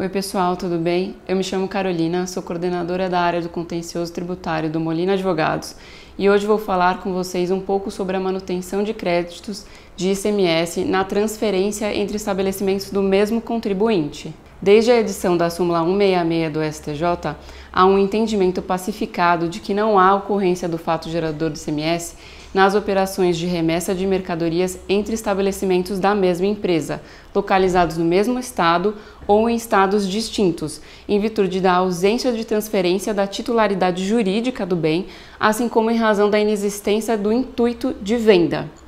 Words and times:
Oi, 0.00 0.08
pessoal, 0.08 0.56
tudo 0.56 0.78
bem? 0.78 1.14
Eu 1.28 1.36
me 1.36 1.44
chamo 1.44 1.68
Carolina, 1.68 2.26
sou 2.26 2.42
coordenadora 2.42 3.06
da 3.06 3.20
área 3.20 3.42
do 3.42 3.50
contencioso 3.50 4.10
tributário 4.10 4.70
do 4.70 4.80
Molina 4.80 5.12
Advogados 5.12 5.76
e 6.18 6.30
hoje 6.30 6.46
vou 6.46 6.56
falar 6.56 7.02
com 7.02 7.12
vocês 7.12 7.50
um 7.50 7.60
pouco 7.60 7.90
sobre 7.90 8.16
a 8.16 8.20
manutenção 8.20 8.82
de 8.82 8.94
créditos 8.94 9.66
de 9.98 10.12
ICMS 10.12 10.86
na 10.86 11.04
transferência 11.04 11.94
entre 11.94 12.16
estabelecimentos 12.16 12.90
do 12.90 13.02
mesmo 13.02 13.42
contribuinte. 13.42 14.34
Desde 14.62 14.90
a 14.90 14.98
edição 14.98 15.36
da 15.36 15.50
súmula 15.50 15.84
166 15.84 16.50
do 16.50 16.62
STJ, 16.64 17.36
há 17.70 17.84
um 17.84 17.98
entendimento 17.98 18.62
pacificado 18.62 19.50
de 19.50 19.60
que 19.60 19.74
não 19.74 19.98
há 19.98 20.14
ocorrência 20.14 20.66
do 20.66 20.78
fato 20.78 21.10
gerador 21.10 21.50
do 21.50 21.58
ICMS 21.58 22.16
nas 22.52 22.74
operações 22.74 23.36
de 23.36 23.46
remessa 23.46 23.94
de 23.94 24.06
mercadorias 24.06 24.78
entre 24.88 25.14
estabelecimentos 25.14 25.98
da 25.98 26.14
mesma 26.14 26.46
empresa, 26.46 27.00
localizados 27.34 27.96
no 27.96 28.04
mesmo 28.04 28.38
estado 28.38 28.96
ou 29.26 29.48
em 29.48 29.54
estados 29.54 30.08
distintos, 30.08 30.80
em 31.08 31.20
virtude 31.20 31.60
da 31.60 31.74
ausência 31.74 32.32
de 32.32 32.44
transferência 32.44 33.14
da 33.14 33.26
titularidade 33.26 34.04
jurídica 34.04 34.66
do 34.66 34.74
bem, 34.74 35.06
assim 35.38 35.68
como 35.68 35.90
em 35.90 35.96
razão 35.96 36.28
da 36.28 36.40
inexistência 36.40 37.16
do 37.16 37.32
intuito 37.32 37.94
de 38.02 38.16
venda. 38.16 38.79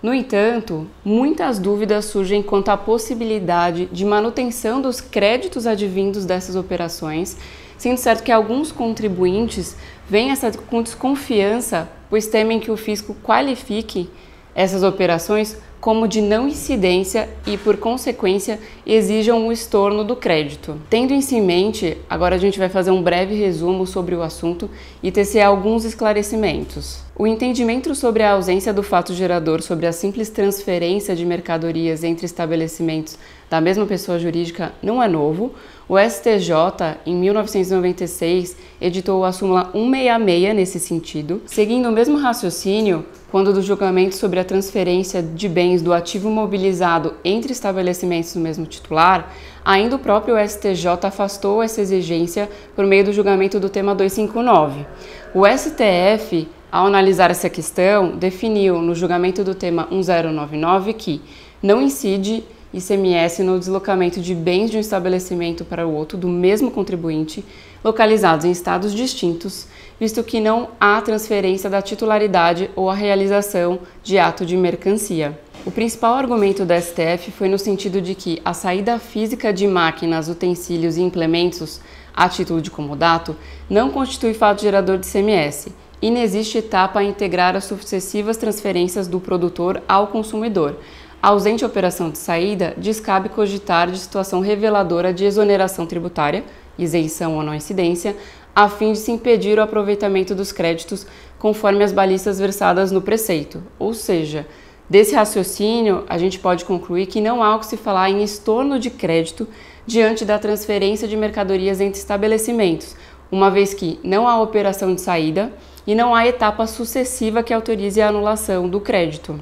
No 0.00 0.14
entanto, 0.14 0.86
muitas 1.04 1.58
dúvidas 1.58 2.04
surgem 2.04 2.40
quanto 2.40 2.68
à 2.68 2.76
possibilidade 2.76 3.86
de 3.86 4.04
manutenção 4.04 4.80
dos 4.80 5.00
créditos 5.00 5.66
advindos 5.66 6.24
dessas 6.24 6.54
operações, 6.54 7.36
sendo 7.76 7.98
certo 7.98 8.22
que 8.22 8.30
alguns 8.30 8.70
contribuintes 8.70 9.76
veem 10.08 10.30
essa 10.30 10.52
com 10.52 10.82
desconfiança, 10.82 11.88
pois 12.08 12.28
temem 12.28 12.60
que 12.60 12.70
o 12.70 12.76
fisco 12.76 13.16
qualifique 13.24 14.08
essas 14.54 14.84
operações 14.84 15.56
como 15.80 16.08
de 16.08 16.20
não 16.20 16.48
incidência 16.48 17.28
e, 17.46 17.56
por 17.56 17.76
consequência, 17.76 18.58
exijam 18.86 19.46
o 19.46 19.52
estorno 19.52 20.02
do 20.02 20.16
crédito. 20.16 20.76
Tendo 20.90 21.14
isso 21.14 21.34
em 21.34 21.42
mente, 21.42 21.96
agora 22.08 22.34
a 22.34 22.38
gente 22.38 22.58
vai 22.58 22.68
fazer 22.68 22.90
um 22.90 23.02
breve 23.02 23.34
resumo 23.34 23.86
sobre 23.86 24.14
o 24.14 24.22
assunto 24.22 24.68
e 25.02 25.10
tecer 25.10 25.40
alguns 25.40 25.84
esclarecimentos. 25.84 27.00
O 27.16 27.26
entendimento 27.26 27.94
sobre 27.94 28.22
a 28.22 28.32
ausência 28.32 28.72
do 28.72 28.82
fato 28.82 29.12
gerador 29.12 29.60
sobre 29.60 29.86
a 29.86 29.92
simples 29.92 30.30
transferência 30.30 31.16
de 31.16 31.26
mercadorias 31.26 32.04
entre 32.04 32.26
estabelecimentos 32.26 33.18
da 33.50 33.60
mesma 33.60 33.86
pessoa 33.86 34.18
jurídica 34.18 34.72
não 34.82 35.02
é 35.02 35.08
novo. 35.08 35.52
O 35.88 35.98
STJ, 35.98 36.98
em 37.06 37.16
1996, 37.16 38.56
editou 38.80 39.24
a 39.24 39.32
súmula 39.32 39.70
166 39.72 40.54
nesse 40.54 40.78
sentido. 40.78 41.42
Seguindo 41.46 41.88
o 41.88 41.92
mesmo 41.92 42.18
raciocínio, 42.18 43.06
quando 43.30 43.52
do 43.52 43.62
julgamento 43.62 44.14
sobre 44.14 44.38
a 44.38 44.44
transferência 44.44 45.22
de 45.22 45.48
bens 45.48 45.67
do 45.76 45.92
ativo 45.92 46.30
mobilizado 46.30 47.14
entre 47.24 47.52
estabelecimentos 47.52 48.32
do 48.32 48.40
mesmo 48.40 48.66
titular, 48.66 49.32
ainda 49.64 49.96
o 49.96 49.98
próprio 49.98 50.36
STJ 50.38 50.88
afastou 51.02 51.62
essa 51.62 51.80
exigência 51.80 52.48
por 52.74 52.86
meio 52.86 53.04
do 53.04 53.12
julgamento 53.12 53.60
do 53.60 53.68
tema 53.68 53.94
259. 53.94 54.86
O 55.34 55.46
STF, 55.46 56.48
ao 56.72 56.86
analisar 56.86 57.30
essa 57.30 57.50
questão, 57.50 58.16
definiu 58.16 58.80
no 58.80 58.94
julgamento 58.94 59.44
do 59.44 59.54
tema 59.54 59.86
1099 59.90 60.94
que 60.94 61.20
não 61.62 61.82
incide 61.82 62.42
ICMS 62.72 63.42
no 63.42 63.58
deslocamento 63.58 64.20
de 64.20 64.34
bens 64.34 64.70
de 64.70 64.76
um 64.76 64.80
estabelecimento 64.80 65.64
para 65.64 65.86
o 65.86 65.94
outro 65.94 66.18
do 66.18 66.28
mesmo 66.28 66.70
contribuinte, 66.70 67.44
localizados 67.82 68.44
em 68.44 68.50
estados 68.50 68.94
distintos, 68.94 69.66
visto 69.98 70.22
que 70.22 70.40
não 70.40 70.68
há 70.78 71.00
transferência 71.00 71.70
da 71.70 71.80
titularidade 71.80 72.70
ou 72.76 72.90
a 72.90 72.94
realização 72.94 73.80
de 74.02 74.18
ato 74.18 74.44
de 74.44 74.56
mercancia. 74.56 75.38
O 75.68 75.70
principal 75.70 76.14
argumento 76.14 76.64
da 76.64 76.80
STF 76.80 77.30
foi 77.30 77.46
no 77.46 77.58
sentido 77.58 78.00
de 78.00 78.14
que 78.14 78.40
a 78.42 78.54
saída 78.54 78.98
física 78.98 79.52
de 79.52 79.66
máquinas, 79.66 80.26
utensílios 80.26 80.96
e 80.96 81.02
implementos 81.02 81.78
a 82.14 82.26
título 82.26 82.62
de 82.62 82.70
comodato 82.70 83.36
não 83.68 83.90
constitui 83.90 84.32
fato 84.32 84.62
gerador 84.62 84.96
de 84.96 85.06
ICMS 85.06 85.70
e 86.00 86.10
não 86.10 86.22
existe 86.22 86.56
etapa 86.56 87.00
a 87.00 87.04
integrar 87.04 87.54
as 87.54 87.64
sucessivas 87.64 88.38
transferências 88.38 89.06
do 89.06 89.20
produtor 89.20 89.82
ao 89.86 90.06
consumidor, 90.06 90.78
Ausente 91.20 91.64
operação 91.64 92.10
de 92.10 92.16
saída, 92.16 92.74
descabe 92.78 93.28
cogitar 93.28 93.90
de 93.90 93.98
situação 93.98 94.40
reveladora 94.40 95.12
de 95.12 95.24
exoneração 95.24 95.84
tributária, 95.84 96.44
isenção 96.78 97.34
ou 97.34 97.42
não 97.42 97.54
incidência, 97.54 98.16
a 98.54 98.68
fim 98.68 98.92
de 98.92 98.98
se 98.98 99.10
impedir 99.10 99.58
o 99.58 99.62
aproveitamento 99.62 100.32
dos 100.32 100.50
créditos 100.52 101.06
conforme 101.38 101.82
as 101.82 101.92
balizas 101.92 102.38
versadas 102.38 102.92
no 102.92 103.02
preceito. 103.02 103.60
Ou 103.80 103.92
seja, 103.92 104.46
desse 104.88 105.14
raciocínio, 105.14 106.04
a 106.08 106.16
gente 106.18 106.38
pode 106.38 106.64
concluir 106.64 107.06
que 107.06 107.20
não 107.20 107.42
há 107.42 107.56
o 107.56 107.58
que 107.58 107.66
se 107.66 107.76
falar 107.76 108.10
em 108.10 108.22
estorno 108.22 108.78
de 108.78 108.90
crédito 108.90 109.46
diante 109.86 110.24
da 110.24 110.38
transferência 110.38 111.08
de 111.08 111.16
mercadorias 111.16 111.80
entre 111.80 111.98
estabelecimentos, 111.98 112.94
uma 113.30 113.50
vez 113.50 113.74
que 113.74 113.98
não 114.02 114.26
há 114.26 114.40
operação 114.40 114.94
de 114.94 115.00
saída 115.00 115.52
e 115.86 115.94
não 115.94 116.14
há 116.14 116.26
etapa 116.26 116.66
sucessiva 116.66 117.42
que 117.42 117.54
autorize 117.54 118.00
a 118.00 118.08
anulação 118.08 118.68
do 118.68 118.80
crédito. 118.80 119.38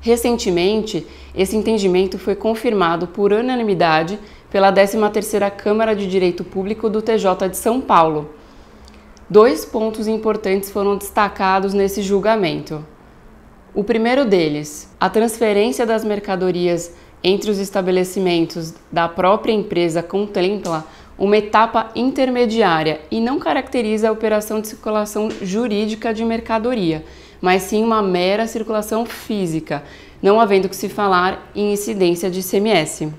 Recentemente, 0.00 1.06
esse 1.34 1.56
entendimento 1.56 2.18
foi 2.18 2.36
confirmado 2.36 3.08
por 3.08 3.32
unanimidade 3.32 4.18
pela 4.50 4.72
13ª 4.72 5.50
Câmara 5.50 5.94
de 5.94 6.06
Direito 6.06 6.44
Público 6.44 6.88
do 6.88 7.02
TJ 7.02 7.48
de 7.48 7.56
São 7.56 7.80
Paulo. 7.80 8.30
Dois 9.28 9.64
pontos 9.64 10.06
importantes 10.06 10.70
foram 10.70 10.96
destacados 10.96 11.74
nesse 11.74 12.00
julgamento. 12.00 12.84
O 13.74 13.84
primeiro 13.84 14.24
deles, 14.24 14.88
a 14.98 15.10
transferência 15.10 15.84
das 15.84 16.02
mercadorias 16.02 16.94
entre 17.22 17.50
os 17.50 17.58
estabelecimentos 17.58 18.74
da 18.90 19.08
própria 19.08 19.52
empresa 19.52 20.02
contempla 20.02 20.86
uma 21.18 21.36
etapa 21.36 21.90
intermediária 21.94 23.00
e 23.10 23.20
não 23.20 23.38
caracteriza 23.38 24.08
a 24.08 24.12
operação 24.12 24.60
de 24.60 24.68
circulação 24.68 25.28
jurídica 25.42 26.14
de 26.14 26.24
mercadoria, 26.24 27.04
mas 27.40 27.62
sim 27.62 27.84
uma 27.84 28.02
mera 28.02 28.46
circulação 28.46 29.04
física, 29.04 29.82
não 30.22 30.40
havendo 30.40 30.68
que 30.68 30.76
se 30.76 30.88
falar 30.88 31.50
em 31.54 31.72
incidência 31.72 32.30
de 32.30 32.40
ICMS. 32.40 33.12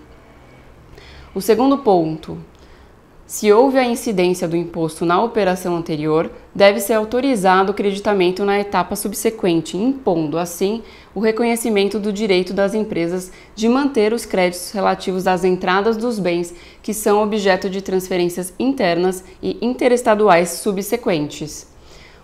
O 1.36 1.42
segundo 1.42 1.78
ponto, 1.80 2.38
se 3.30 3.54
houve 3.54 3.78
a 3.78 3.86
incidência 3.86 4.48
do 4.48 4.58
imposto 4.58 5.06
na 5.06 5.22
operação 5.22 5.78
anterior, 5.78 6.32
deve 6.54 6.80
ser 6.80 6.94
autorizado 6.94 7.72
o 7.72 7.76
creditamento 7.76 8.44
na 8.44 8.60
etapa 8.60 8.96
subsequente, 8.96 9.78
impondo, 9.78 10.36
assim, 10.36 10.82
o 11.14 11.20
reconhecimento 11.20 12.00
do 12.00 12.12
direito 12.12 12.56
das 12.56 12.74
empresas 12.74 13.32
de 13.54 13.70
manter 13.70 14.14
os 14.14 14.26
créditos 14.26 14.72
relativos 14.72 15.28
às 15.28 15.44
entradas 15.44 15.96
dos 15.96 16.18
bens 16.18 16.56
que 16.82 16.92
são 16.92 17.22
objeto 17.22 17.70
de 17.70 17.84
transferências 17.84 18.52
internas 18.58 19.24
e 19.44 19.60
interestaduais 19.62 20.50
subsequentes. 20.50 21.68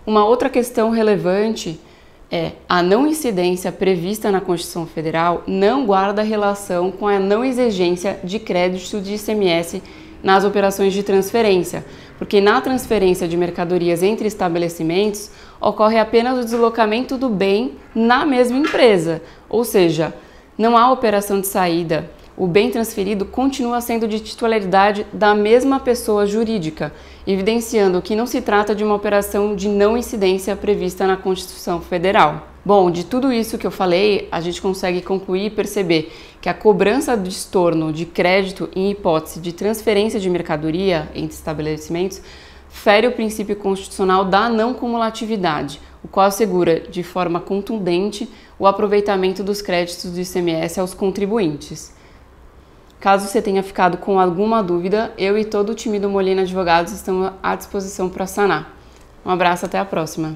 Uma 0.04 0.26
outra 0.26 0.50
questão 0.50 0.90
relevante 0.90 1.78
é 2.32 2.50
a 2.68 2.82
não 2.82 3.06
incidência 3.06 3.70
prevista 3.70 4.32
na 4.32 4.40
Constituição 4.40 4.84
Federal 4.84 5.44
não 5.46 5.86
guarda 5.86 6.22
relação 6.22 6.90
com 6.90 7.06
a 7.06 7.20
não 7.20 7.44
exigência 7.44 8.18
de 8.24 8.40
crédito 8.40 9.00
de 9.00 9.14
ICMS 9.14 9.80
nas 10.22 10.44
operações 10.44 10.92
de 10.92 11.02
transferência, 11.02 11.84
porque 12.18 12.40
na 12.40 12.60
transferência 12.60 13.28
de 13.28 13.36
mercadorias 13.36 14.02
entre 14.02 14.26
estabelecimentos 14.26 15.30
ocorre 15.60 15.98
apenas 15.98 16.38
o 16.38 16.44
deslocamento 16.44 17.16
do 17.16 17.28
bem 17.28 17.72
na 17.94 18.24
mesma 18.24 18.58
empresa, 18.58 19.22
ou 19.48 19.64
seja, 19.64 20.14
não 20.56 20.76
há 20.76 20.90
operação 20.90 21.40
de 21.40 21.46
saída. 21.46 22.10
O 22.36 22.46
bem 22.46 22.70
transferido 22.70 23.24
continua 23.24 23.80
sendo 23.80 24.06
de 24.06 24.20
titularidade 24.20 25.06
da 25.10 25.34
mesma 25.34 25.80
pessoa 25.80 26.26
jurídica, 26.26 26.92
evidenciando 27.26 28.02
que 28.02 28.14
não 28.14 28.26
se 28.26 28.42
trata 28.42 28.74
de 28.74 28.84
uma 28.84 28.94
operação 28.94 29.56
de 29.56 29.68
não 29.68 29.96
incidência 29.96 30.54
prevista 30.54 31.06
na 31.06 31.16
Constituição 31.16 31.80
Federal. 31.80 32.55
Bom, 32.66 32.90
de 32.90 33.04
tudo 33.04 33.32
isso 33.32 33.58
que 33.58 33.64
eu 33.64 33.70
falei, 33.70 34.26
a 34.32 34.40
gente 34.40 34.60
consegue 34.60 35.00
concluir 35.00 35.44
e 35.46 35.50
perceber 35.50 36.12
que 36.40 36.48
a 36.48 36.52
cobrança 36.52 37.16
de 37.16 37.28
estorno 37.28 37.92
de 37.92 38.04
crédito 38.04 38.68
em 38.74 38.90
hipótese 38.90 39.38
de 39.38 39.52
transferência 39.52 40.18
de 40.18 40.28
mercadoria 40.28 41.08
entre 41.14 41.36
estabelecimentos 41.36 42.20
fere 42.68 43.06
o 43.06 43.12
princípio 43.12 43.54
constitucional 43.54 44.24
da 44.24 44.48
não 44.48 44.74
cumulatividade, 44.74 45.80
o 46.02 46.08
qual 46.08 46.26
assegura 46.26 46.80
de 46.80 47.04
forma 47.04 47.38
contundente 47.38 48.28
o 48.58 48.66
aproveitamento 48.66 49.44
dos 49.44 49.62
créditos 49.62 50.10
do 50.10 50.20
ICMS 50.20 50.80
aos 50.80 50.92
contribuintes. 50.92 51.94
Caso 52.98 53.28
você 53.28 53.40
tenha 53.40 53.62
ficado 53.62 53.96
com 53.98 54.18
alguma 54.18 54.60
dúvida, 54.60 55.14
eu 55.16 55.38
e 55.38 55.44
todo 55.44 55.70
o 55.70 55.74
time 55.76 56.00
do 56.00 56.10
Molina 56.10 56.42
Advogados 56.42 56.92
estamos 56.92 57.30
à 57.40 57.54
disposição 57.54 58.08
para 58.08 58.26
sanar. 58.26 58.76
Um 59.24 59.30
abraço, 59.30 59.66
até 59.66 59.78
a 59.78 59.84
próxima! 59.84 60.34